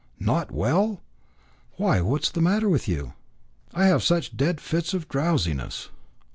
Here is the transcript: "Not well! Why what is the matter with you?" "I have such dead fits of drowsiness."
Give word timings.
"Not 0.19 0.49
well! 0.49 1.03
Why 1.73 2.01
what 2.01 2.23
is 2.23 2.31
the 2.31 2.41
matter 2.41 2.67
with 2.67 2.87
you?" 2.87 3.13
"I 3.71 3.85
have 3.85 4.01
such 4.01 4.35
dead 4.35 4.59
fits 4.59 4.95
of 4.95 5.07
drowsiness." 5.07 5.89